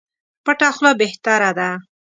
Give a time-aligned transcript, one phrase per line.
[0.45, 1.69] پټه خوله بهتره ده.